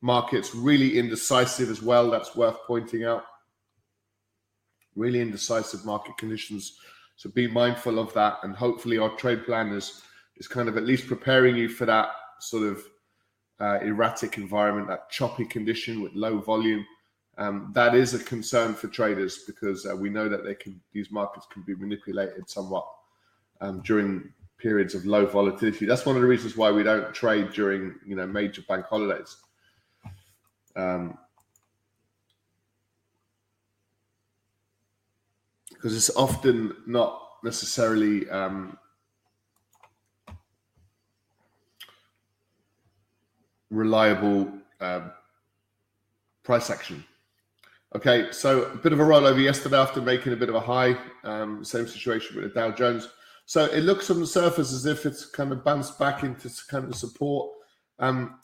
markets 0.00 0.54
really 0.54 0.98
indecisive 0.98 1.68
as 1.68 1.82
well. 1.82 2.10
That's 2.10 2.36
worth 2.36 2.58
pointing 2.66 3.04
out. 3.04 3.24
Really 4.94 5.20
indecisive 5.20 5.84
market 5.84 6.16
conditions. 6.16 6.78
So 7.16 7.30
be 7.30 7.46
mindful 7.48 7.98
of 7.98 8.12
that. 8.14 8.38
And 8.42 8.54
hopefully, 8.54 8.98
our 8.98 9.10
trade 9.16 9.44
plan 9.44 9.72
is 10.36 10.48
kind 10.48 10.68
of 10.68 10.76
at 10.76 10.84
least 10.84 11.06
preparing 11.06 11.56
you 11.56 11.68
for 11.68 11.86
that 11.86 12.08
sort 12.40 12.64
of 12.64 12.82
uh, 13.60 13.78
erratic 13.80 14.36
environment, 14.36 14.88
that 14.88 15.10
choppy 15.10 15.44
condition 15.44 16.02
with 16.02 16.12
low 16.14 16.38
volume. 16.38 16.84
Um, 17.36 17.72
that 17.74 17.94
is 17.94 18.14
a 18.14 18.22
concern 18.22 18.74
for 18.74 18.88
traders 18.88 19.44
because 19.46 19.86
uh, 19.86 19.96
we 19.96 20.08
know 20.08 20.28
that 20.28 20.44
they 20.44 20.54
can 20.54 20.80
these 20.92 21.10
markets 21.10 21.46
can 21.52 21.62
be 21.62 21.74
manipulated 21.74 22.48
somewhat 22.48 22.86
um, 23.60 23.80
during 23.80 24.32
periods 24.58 24.94
of 24.94 25.04
low 25.04 25.26
volatility. 25.26 25.84
That's 25.84 26.06
one 26.06 26.14
of 26.14 26.22
the 26.22 26.28
reasons 26.28 26.56
why 26.56 26.70
we 26.70 26.84
don't 26.84 27.12
trade 27.12 27.52
during 27.52 27.96
you 28.06 28.14
know 28.14 28.26
major 28.26 28.62
bank 28.68 28.86
holidays 28.86 29.36
um, 30.76 31.18
because 35.70 35.96
it's 35.96 36.14
often 36.16 36.74
not 36.86 37.20
necessarily 37.42 38.28
um, 38.30 38.78
reliable 43.70 44.52
um, 44.80 45.10
price 46.42 46.70
action. 46.70 47.04
Okay, 47.94 48.32
so 48.32 48.64
a 48.64 48.76
bit 48.76 48.92
of 48.92 48.98
a 48.98 49.04
rollover 49.04 49.42
yesterday 49.42 49.78
after 49.78 50.00
making 50.00 50.32
a 50.32 50.36
bit 50.36 50.48
of 50.48 50.56
a 50.56 50.60
high. 50.60 50.96
Um, 51.22 51.64
same 51.64 51.86
situation 51.86 52.36
with 52.36 52.52
the 52.52 52.60
Dow 52.60 52.72
Jones. 52.72 53.08
So 53.46 53.66
it 53.66 53.82
looks 53.82 54.10
on 54.10 54.20
the 54.20 54.26
surface 54.26 54.72
as 54.72 54.86
if 54.86 55.06
it's 55.06 55.26
kind 55.26 55.52
of 55.52 55.64
bounced 55.64 55.98
back 55.98 56.24
into 56.24 56.50
kind 56.68 56.84
of 56.84 56.96
support. 56.96 57.52
Um, 57.98 58.40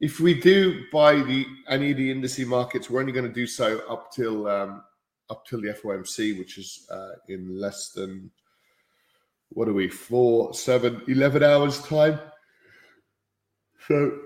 if 0.00 0.20
we 0.20 0.38
do 0.38 0.82
buy 0.92 1.14
the 1.14 1.46
any 1.68 1.92
of 1.92 1.96
the 1.96 2.12
indice 2.12 2.46
markets, 2.46 2.90
we're 2.90 3.00
only 3.00 3.12
going 3.12 3.26
to 3.26 3.32
do 3.32 3.46
so 3.46 3.80
up 3.88 4.12
till 4.12 4.46
um, 4.48 4.82
up 5.30 5.46
till 5.46 5.60
the 5.60 5.68
FOMC, 5.68 6.38
which 6.38 6.58
is 6.58 6.86
uh, 6.90 7.12
in 7.28 7.58
less 7.58 7.90
than 7.90 8.30
what 9.50 9.68
are 9.68 9.72
we 9.72 9.88
four, 9.88 10.52
seven, 10.52 11.00
11 11.06 11.42
hours 11.42 11.80
time. 11.82 12.18
So 13.86 14.18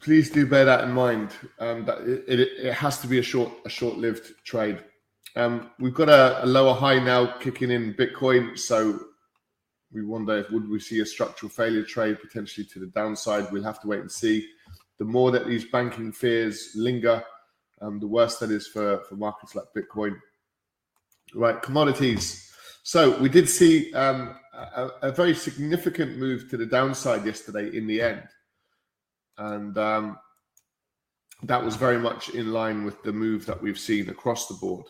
please 0.00 0.30
do 0.30 0.46
bear 0.46 0.64
that 0.64 0.84
in 0.84 0.92
mind. 0.92 1.30
Um, 1.58 1.84
that 1.84 1.98
it, 2.02 2.24
it, 2.28 2.40
it, 2.66 2.74
has 2.74 2.98
to 3.00 3.06
be 3.06 3.18
a 3.18 3.22
short 3.22 3.52
a 3.64 3.68
short 3.68 3.96
lived 3.96 4.32
trade. 4.44 4.82
Um, 5.34 5.70
we've 5.78 5.94
got 5.94 6.08
a, 6.08 6.44
a 6.44 6.46
lower 6.46 6.74
high 6.74 6.98
now 6.98 7.38
kicking 7.38 7.70
in 7.70 7.94
Bitcoin, 7.94 8.58
so 8.58 8.98
we 9.92 10.02
wonder 10.02 10.38
if 10.38 10.50
would 10.50 10.68
we 10.68 10.80
see 10.80 11.00
a 11.00 11.06
structural 11.06 11.50
failure 11.50 11.82
trade 11.82 12.20
potentially 12.20 12.66
to 12.72 12.78
the 12.78 12.86
downside. 12.86 13.50
We'll 13.52 13.62
have 13.62 13.80
to 13.82 13.88
wait 13.88 14.00
and 14.00 14.10
see. 14.10 14.46
The 14.98 15.04
more 15.04 15.30
that 15.30 15.46
these 15.46 15.66
banking 15.66 16.12
fears 16.12 16.72
linger, 16.74 17.22
um, 17.82 18.00
the 18.00 18.06
worse 18.06 18.38
that 18.38 18.50
is 18.50 18.66
for, 18.66 19.02
for 19.08 19.16
markets 19.16 19.54
like 19.54 19.66
Bitcoin. 19.76 20.16
Right, 21.34 21.60
commodities. 21.60 22.50
So 22.82 23.18
we 23.18 23.28
did 23.28 23.48
see 23.48 23.92
um, 23.94 24.36
a, 24.54 24.88
a, 25.02 25.12
very 25.12 25.34
significant 25.34 26.18
move 26.18 26.48
to 26.50 26.56
the 26.56 26.66
downside 26.66 27.26
yesterday 27.26 27.76
in 27.76 27.86
the 27.86 28.00
end. 28.00 28.22
And 29.38 29.76
um, 29.78 30.18
that 31.42 31.62
was 31.62 31.76
very 31.76 31.98
much 31.98 32.30
in 32.30 32.52
line 32.52 32.84
with 32.84 33.02
the 33.02 33.12
move 33.12 33.46
that 33.46 33.60
we've 33.60 33.78
seen 33.78 34.08
across 34.08 34.48
the 34.48 34.54
board. 34.54 34.86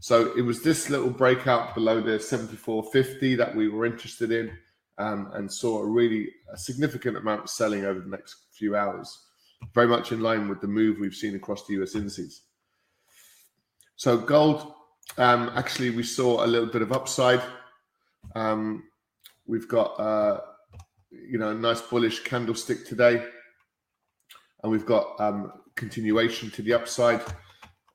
So 0.00 0.32
it 0.36 0.42
was 0.42 0.62
this 0.62 0.90
little 0.90 1.10
breakout 1.10 1.74
below 1.74 2.00
the 2.00 2.18
74.50 2.18 3.36
that 3.36 3.54
we 3.54 3.68
were 3.68 3.86
interested 3.86 4.32
in 4.32 4.50
um, 4.98 5.30
and 5.34 5.52
saw 5.52 5.80
a 5.80 5.86
really 5.86 6.28
a 6.52 6.58
significant 6.58 7.16
amount 7.16 7.42
of 7.42 7.50
selling 7.50 7.84
over 7.84 8.00
the 8.00 8.08
next 8.08 8.46
few 8.52 8.76
hours, 8.76 9.26
very 9.74 9.86
much 9.86 10.12
in 10.12 10.20
line 10.20 10.48
with 10.48 10.60
the 10.60 10.66
move 10.66 10.98
we've 10.98 11.14
seen 11.14 11.34
across 11.34 11.66
the 11.66 11.74
US 11.82 11.94
indices. 11.94 12.42
So 13.96 14.18
gold, 14.18 14.72
um, 15.18 15.50
actually, 15.54 15.90
we 15.90 16.02
saw 16.02 16.44
a 16.44 16.46
little 16.46 16.68
bit 16.68 16.82
of 16.82 16.92
upside. 16.92 17.42
Um, 18.34 18.84
we've 19.46 19.68
got, 19.68 19.98
uh, 20.00 20.40
you 21.10 21.38
know, 21.38 21.50
a 21.50 21.54
nice 21.54 21.80
bullish 21.80 22.20
candlestick 22.20 22.86
today, 22.86 23.24
and 24.62 24.72
we've 24.72 24.86
got 24.86 25.20
um, 25.20 25.52
continuation 25.76 26.50
to 26.50 26.62
the 26.62 26.72
upside. 26.72 27.20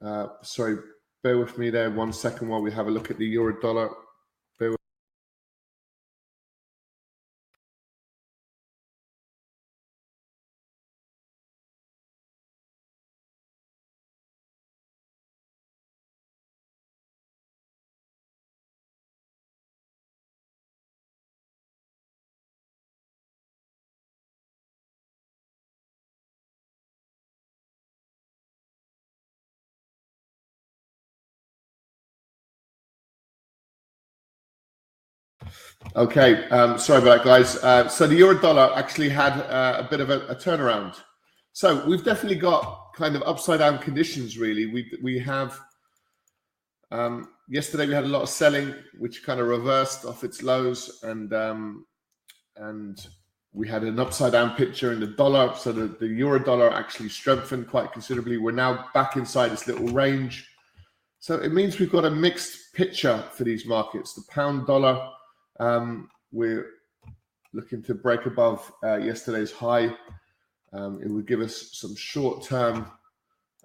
Uh, 0.02 0.28
sorry, 0.42 0.78
Bear 1.24 1.40
with 1.40 1.58
me 1.58 1.70
there 1.70 1.90
one 1.90 2.14
second 2.14 2.48
while 2.48 2.62
we 2.62 2.72
have 2.72 2.88
a 2.88 2.92
look 2.92 3.10
at 3.10 3.18
the 3.18 3.26
euro 3.26 3.60
dollar. 3.60 3.90
Okay, 35.96 36.48
um, 36.50 36.78
sorry 36.78 37.02
about 37.02 37.18
that, 37.18 37.26
guys. 37.26 37.58
Uh, 37.64 37.88
so 37.88 38.08
the 38.08 38.16
euro 38.16 38.40
dollar 38.40 38.72
actually 38.76 39.10
had 39.10 39.34
uh, 39.42 39.84
a 39.86 39.88
bit 39.90 40.00
of 40.00 40.10
a, 40.10 40.26
a, 40.28 40.36
turnaround. 40.36 40.96
So 41.54 41.86
we've 41.88 42.04
definitely 42.04 42.40
got 42.40 42.94
kind 42.96 43.16
of 43.16 43.24
upside 43.24 43.60
down 43.60 43.80
conditions. 43.80 44.38
Really, 44.38 44.66
we 44.68 44.92
we 45.02 45.20
have. 45.20 45.60
Um, 46.92 47.30
yesterday 47.50 47.88
we 47.88 47.94
had 47.94 48.06
a 48.06 48.08
lot 48.08 48.22
of 48.22 48.30
selling, 48.30 48.74
which 48.98 49.24
kind 49.24 49.40
of 49.40 49.48
reversed 49.48 50.06
off 50.06 50.24
its 50.24 50.42
lows, 50.42 51.00
and 51.04 51.34
um, 51.34 51.86
and 52.58 53.08
we 53.54 53.68
had 53.68 53.84
an 53.84 54.00
upside 54.00 54.34
down 54.34 54.56
picture 54.56 54.94
in 54.94 55.00
the 55.00 55.08
dollar. 55.08 55.56
So 55.56 55.72
the, 55.72 55.88
the 55.88 56.08
euro 56.08 56.40
dollar 56.40 56.72
actually 56.72 57.10
strengthened 57.10 57.68
quite 57.68 57.92
considerably. 57.92 58.38
We're 58.38 58.52
now 58.52 58.88
back 58.94 59.16
inside 59.16 59.50
this 59.50 59.68
little 59.68 59.88
range. 59.88 60.48
So 61.20 61.36
it 61.36 61.52
means 61.52 61.80
we've 61.80 61.92
got 61.92 62.06
a 62.06 62.12
mixed 62.12 62.74
picture 62.74 63.24
for 63.34 63.44
these 63.44 63.66
markets. 63.66 64.14
The 64.14 64.24
pound 64.30 64.68
dollar, 64.68 65.10
um, 65.60 66.10
we're 66.32 66.68
looking 67.54 67.82
to 67.84 67.96
break 67.96 68.26
above 68.26 68.72
uh, 68.84 68.98
yesterday's 68.98 69.52
high. 69.52 69.94
Um, 70.74 71.02
it 71.02 71.10
would 71.10 71.28
give 71.28 71.42
us 71.42 71.70
some 71.74 71.96
short 71.96 72.44
term 72.44 72.92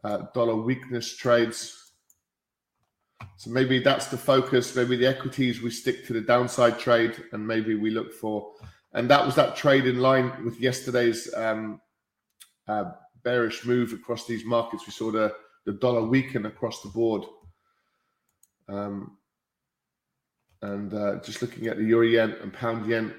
uh, 0.05 0.27
dollar 0.35 0.57
weakness 0.57 1.17
trades. 1.17 1.93
So 3.37 3.51
maybe 3.51 3.79
that's 3.79 4.07
the 4.07 4.17
focus. 4.17 4.75
Maybe 4.75 4.97
the 4.97 5.07
equities 5.07 5.63
we 5.63 5.71
stick 5.71 6.07
to 6.07 6.13
the 6.13 6.21
downside 6.21 6.79
trade, 6.79 7.23
and 7.33 7.47
maybe 7.47 7.75
we 7.75 7.91
look 7.91 8.13
for 8.13 8.53
and 8.95 9.09
that 9.11 9.25
was 9.25 9.35
that 9.37 9.57
trade 9.57 9.87
in 9.87 9.99
line 9.99 10.45
with 10.45 10.61
yesterday's 10.61 11.33
um, 11.35 11.81
uh, 12.69 12.93
bearish 13.23 13.65
move 13.65 13.93
across 13.93 14.27
these 14.27 14.45
markets. 14.45 14.87
We 14.87 14.93
saw 14.93 15.11
the, 15.11 15.35
the 15.65 15.73
dollar 15.73 16.03
weaken 16.03 16.47
across 16.47 16.83
the 16.83 16.91
board. 16.91 17.25
Um, 18.69 19.17
and 20.63 20.95
uh, 20.95 21.17
just 21.23 21.43
looking 21.43 21.67
at 21.67 21.77
the 21.77 21.85
euro 21.85 22.07
yen 22.07 22.37
and 22.43 22.53
pound 22.53 22.87
yen, 22.87 23.15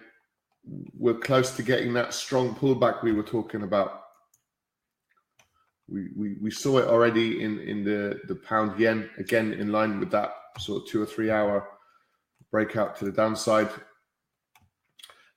we're 0.98 1.14
close 1.14 1.56
to 1.58 1.64
getting 1.64 1.94
that 1.94 2.14
strong 2.14 2.56
pullback 2.56 3.04
we 3.04 3.12
were 3.12 3.24
talking 3.24 3.64
about. 3.64 4.02
We, 5.90 6.08
we, 6.16 6.36
we 6.42 6.52
saw 6.52 6.78
it 6.78 6.88
already 6.88 7.44
in, 7.44 7.60
in 7.60 7.84
the, 7.84 8.22
the 8.28 8.36
pound 8.36 8.80
yen, 8.80 9.10
again 9.18 9.54
in 9.54 9.72
line 9.72 10.00
with 10.00 10.10
that 10.12 10.34
sort 10.58 10.84
of 10.84 10.90
two 10.90 11.02
or 11.02 11.06
three 11.06 11.30
hour 11.30 11.68
breakout 12.52 12.96
to 12.98 13.06
the 13.06 13.12
downside. 13.12 13.70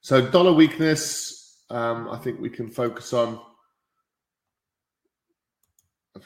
So 0.00 0.24
dollar 0.30 0.52
weakness, 0.52 1.64
um, 1.70 2.08
I 2.10 2.18
think 2.18 2.40
we 2.40 2.50
can 2.50 2.70
focus 2.70 3.12
on. 3.12 3.40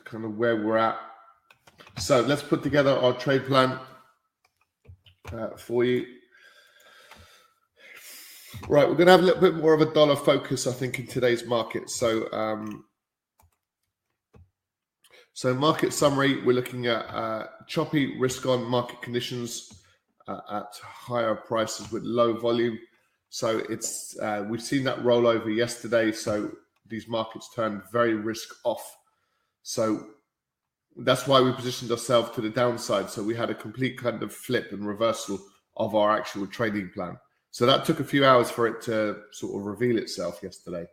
Kind 0.05 0.25
of 0.25 0.37
where 0.37 0.57
we're 0.57 0.77
at. 0.77 0.99
So 1.99 2.21
let's 2.21 2.43
put 2.43 2.63
together 2.63 2.91
our 2.91 3.13
trade 3.13 3.47
plan 3.47 3.79
uh, 5.33 5.57
for 5.57 5.85
you. 5.85 6.07
Right, 8.69 8.89
we're 8.89 8.95
going 8.95 9.07
to 9.07 9.13
have 9.13 9.21
a 9.21 9.25
little 9.25 9.41
bit 9.41 9.55
more 9.55 9.75
of 9.75 9.81
a 9.81 9.93
dollar 9.95 10.17
focus, 10.17 10.67
I 10.67 10.73
think, 10.73 10.99
in 10.99 11.07
today's 11.07 11.47
market. 11.47 11.89
So, 11.89 12.31
um, 12.33 12.85
so 15.33 15.55
market 15.55 15.93
summary, 15.93 16.43
we're 16.43 16.55
looking 16.55 16.87
at 16.87 17.07
uh, 17.07 17.47
choppy 17.69 18.19
risk-on 18.19 18.65
market 18.65 19.01
conditions 19.03 19.85
uh, 20.27 20.41
at 20.51 20.75
higher 20.83 21.35
prices 21.35 21.91
with 21.93 22.03
low 22.03 22.35
volume. 22.35 22.79
So 23.31 23.63
it's 23.71 24.19
uh, 24.21 24.45
we've 24.49 24.63
seen 24.63 24.83
that 24.85 25.05
roll 25.05 25.27
over 25.27 25.49
yesterday. 25.49 26.11
So 26.11 26.51
these 26.89 27.07
markets 27.07 27.49
turned 27.55 27.83
very 27.93 28.15
risk 28.15 28.49
off. 28.65 28.97
So 29.63 30.07
that's 30.97 31.27
why 31.27 31.41
we 31.41 31.53
positioned 31.53 31.91
ourselves 31.91 32.31
to 32.33 32.41
the 32.41 32.51
downside. 32.51 33.11
So 33.11 33.23
we 33.23 33.35
had 33.35 33.51
a 33.51 33.55
complete 33.55 33.99
kind 33.99 34.23
of 34.23 34.33
flip 34.33 34.73
and 34.73 34.87
reversal 34.87 35.39
of 35.77 35.95
our 35.95 36.17
actual 36.17 36.47
trading 36.47 36.91
plan. 36.91 37.17
So 37.51 37.67
that 37.67 37.85
took 37.85 38.01
a 38.01 38.05
few 38.05 38.25
hours 38.25 38.51
for 38.51 38.67
it 38.67 38.83
to 38.83 39.23
sort 39.33 39.61
of 39.61 39.67
reveal 39.67 39.99
itself 39.99 40.41
yesterday. 40.43 40.87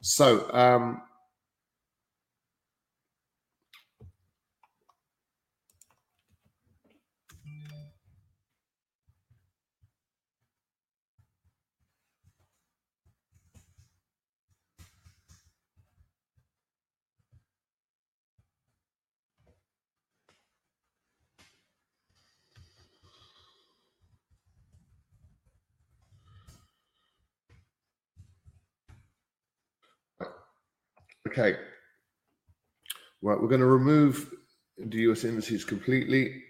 So 0.00 0.52
um, 0.52 1.02
Okay. 31.28 31.56
Right, 33.20 33.38
we're 33.38 33.48
going 33.48 33.60
to 33.60 33.66
remove 33.66 34.32
the 34.78 34.96
US 35.10 35.24
indices 35.24 35.62
completely. 35.62 36.42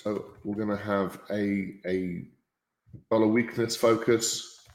So 0.00 0.32
we're 0.42 0.56
going 0.56 0.76
to 0.76 0.84
have 0.84 1.20
a, 1.30 1.74
a 1.86 2.24
dollar 3.08 3.28
weakness 3.28 3.76
focus. 3.76 4.66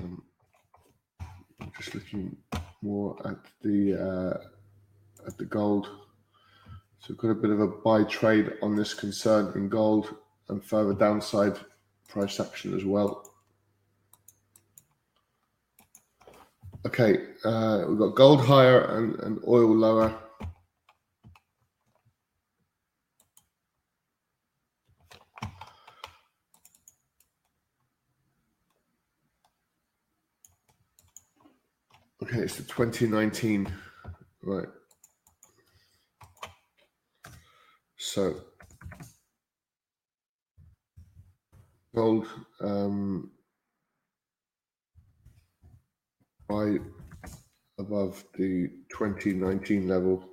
Um, 0.00 0.24
just 1.76 1.94
looking 1.94 2.36
more 2.82 3.16
at 3.24 3.38
the 3.62 3.94
uh, 3.94 5.24
at 5.24 5.38
the 5.38 5.44
gold. 5.44 6.07
So 7.00 7.06
we've 7.10 7.18
got 7.18 7.30
a 7.30 7.34
bit 7.34 7.50
of 7.50 7.60
a 7.60 7.68
buy 7.68 8.04
trade 8.04 8.54
on 8.62 8.74
this 8.74 8.92
concern 8.92 9.52
in 9.54 9.68
gold 9.68 10.16
and 10.48 10.62
further 10.62 10.94
downside 10.94 11.58
price 12.08 12.40
action 12.40 12.74
as 12.74 12.84
well. 12.84 13.24
Okay, 16.86 17.18
uh, 17.44 17.84
we've 17.88 17.98
got 17.98 18.14
gold 18.14 18.40
higher 18.40 18.96
and, 18.96 19.18
and 19.20 19.38
oil 19.46 19.74
lower. 19.74 20.16
Okay, 32.22 32.38
it's 32.38 32.56
the 32.56 32.62
2019, 32.64 33.72
right. 34.42 34.66
So 38.18 38.34
gold 41.94 42.26
um, 42.60 43.30
buy 46.48 46.78
above 47.78 48.24
the 48.36 48.70
2019 48.90 49.86
level. 49.86 50.24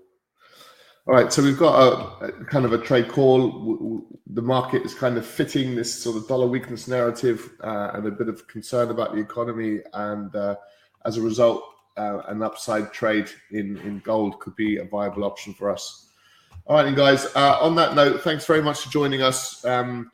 All 1.05 1.13
right, 1.13 1.31
so 1.31 1.43
we've 1.43 1.59
got 1.59 1.75
a, 1.75 2.25
a, 2.25 2.45
kind 2.45 2.65
of 2.65 2.73
a 2.73 2.79
trade 2.79 3.07
call. 3.07 4.01
The 4.31 4.41
market 4.41 4.81
is 4.81 4.95
kind 4.95 5.15
of 5.15 5.23
fitting 5.23 5.75
this 5.75 5.93
sort 5.93 6.17
of 6.17 6.27
dollar 6.27 6.47
weakness 6.47 6.87
narrative 6.87 7.51
uh, 7.63 7.91
and 7.93 8.07
a 8.07 8.11
bit 8.11 8.29
of 8.29 8.47
concern 8.47 8.89
about 8.89 9.13
the 9.13 9.21
economy, 9.21 9.81
and 9.93 10.35
uh, 10.35 10.55
as 11.05 11.17
a 11.17 11.21
result, 11.21 11.61
uh, 11.97 12.21
an 12.29 12.41
upside 12.41 12.91
trade 12.91 13.29
in 13.51 13.77
in 13.81 13.99
gold 13.99 14.39
could 14.39 14.55
be 14.55 14.77
a 14.77 14.85
viable 14.85 15.23
option 15.23 15.53
for 15.53 15.69
us. 15.69 16.04
All 16.67 16.77
right, 16.77 16.95
guys. 16.95 17.27
Uh, 17.35 17.59
on 17.61 17.75
that 17.75 17.93
note, 17.93 18.21
thanks 18.23 18.43
very 18.47 18.63
much 18.63 18.81
for 18.81 18.89
joining 18.89 19.21
us. 19.21 19.63
Um, 19.65 20.11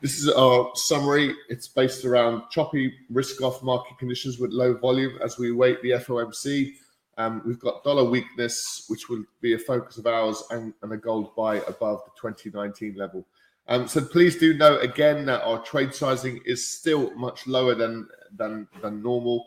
this 0.00 0.16
is 0.16 0.28
our 0.28 0.70
summary. 0.76 1.34
It's 1.48 1.66
based 1.66 2.04
around 2.04 2.44
choppy 2.52 2.94
risk-off 3.10 3.64
market 3.64 3.98
conditions 3.98 4.38
with 4.38 4.52
low 4.52 4.74
volume 4.76 5.18
as 5.24 5.38
we 5.38 5.50
await 5.50 5.82
the 5.82 5.90
FOMC. 5.90 6.74
Um, 7.18 7.42
we've 7.44 7.58
got 7.58 7.82
dollar 7.82 8.04
weakness, 8.04 8.84
which 8.86 9.08
will 9.08 9.24
be 9.40 9.54
a 9.54 9.58
focus 9.58 9.98
of 9.98 10.06
ours, 10.06 10.44
and, 10.52 10.72
and 10.82 10.92
a 10.92 10.96
gold 10.96 11.34
buy 11.34 11.56
above 11.56 12.00
the 12.04 12.12
2019 12.20 12.94
level. 12.94 13.26
Um, 13.66 13.88
so 13.88 14.04
please 14.04 14.36
do 14.36 14.54
note 14.54 14.84
again 14.84 15.26
that 15.26 15.42
our 15.42 15.60
trade 15.64 15.92
sizing 15.92 16.40
is 16.46 16.68
still 16.68 17.12
much 17.16 17.48
lower 17.48 17.74
than 17.74 18.06
than 18.36 18.68
than 18.80 19.02
normal, 19.02 19.46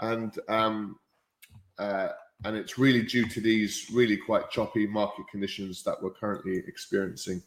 and 0.00 0.38
um, 0.48 0.98
uh, 1.78 2.08
and 2.44 2.56
it's 2.56 2.78
really 2.78 3.02
due 3.02 3.26
to 3.26 3.40
these 3.40 3.90
really 3.92 4.16
quite 4.16 4.50
choppy 4.50 4.86
market 4.86 5.26
conditions 5.30 5.82
that 5.84 6.02
we're 6.02 6.10
currently 6.10 6.58
experiencing. 6.66 7.42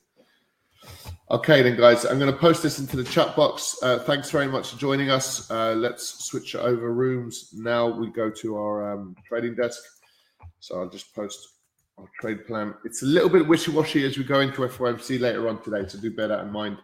Okay, 1.30 1.62
then, 1.62 1.76
guys, 1.76 2.06
I'm 2.06 2.20
going 2.20 2.32
to 2.32 2.38
post 2.38 2.64
this 2.64 2.80
into 2.80 2.96
the 2.96 3.04
chat 3.04 3.36
box. 3.36 3.78
Uh, 3.82 4.00
thanks 4.00 4.30
very 4.32 4.48
much 4.48 4.72
for 4.72 4.78
joining 4.78 5.10
us. 5.10 5.50
Uh, 5.52 5.74
let's 5.74 6.26
switch 6.26 6.56
over 6.56 6.94
rooms. 6.94 7.54
Now 7.56 7.88
we 7.88 8.10
go 8.10 8.30
to 8.30 8.58
our 8.58 8.94
um, 8.94 9.16
trading 9.28 9.56
desk. 9.56 9.82
So 10.60 10.80
I'll 10.80 10.90
just 10.90 11.14
post 11.14 11.56
our 11.98 12.08
trade 12.20 12.46
plan. 12.46 12.74
It's 12.86 13.02
a 13.02 13.06
little 13.06 13.30
bit 13.30 13.48
wishy 13.48 13.72
washy 13.72 14.06
as 14.06 14.18
we 14.18 14.24
go 14.24 14.40
into 14.40 14.62
FOMC 14.62 15.20
later 15.20 15.50
on 15.50 15.62
today, 15.62 15.88
so 15.88 16.00
do 16.00 16.12
bear 16.12 16.28
that 16.28 16.46
in 16.46 16.52
mind. 16.52 16.78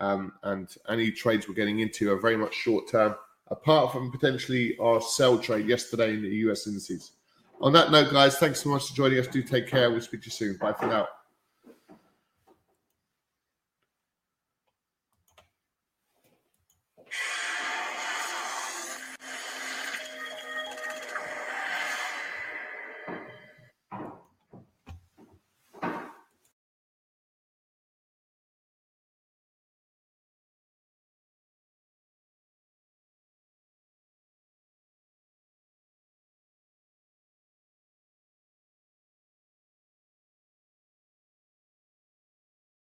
Um, 0.00 0.32
and 0.42 0.68
any 0.88 1.10
trades 1.10 1.48
we're 1.48 1.54
getting 1.54 1.80
into 1.80 2.12
are 2.12 2.20
very 2.20 2.36
much 2.36 2.54
short 2.54 2.90
term 2.90 3.14
apart 3.48 3.92
from 3.92 4.10
potentially 4.10 4.76
our 4.78 5.00
sell 5.00 5.38
trade 5.38 5.66
yesterday 5.66 6.14
in 6.14 6.22
the 6.22 6.28
US 6.28 6.66
indices. 6.66 7.12
On 7.60 7.72
that 7.72 7.90
note, 7.90 8.12
guys, 8.12 8.38
thanks 8.38 8.62
so 8.62 8.70
much 8.70 8.88
for 8.88 8.94
joining 8.94 9.18
us. 9.18 9.26
Do 9.26 9.42
take 9.42 9.66
care. 9.68 9.90
We'll 9.90 10.00
speak 10.00 10.22
to 10.22 10.26
you 10.26 10.32
soon. 10.32 10.56
Bye 10.56 10.74
for 10.74 10.86
now. 10.86 11.08